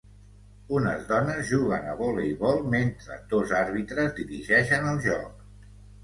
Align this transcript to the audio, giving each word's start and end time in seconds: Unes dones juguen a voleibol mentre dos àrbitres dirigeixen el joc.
Unes 0.75 1.01
dones 1.09 1.41
juguen 1.49 1.83
a 1.91 1.91
voleibol 1.99 2.57
mentre 2.75 3.17
dos 3.33 3.53
àrbitres 3.59 4.09
dirigeixen 4.21 4.89
el 4.93 4.99
joc. 5.05 5.45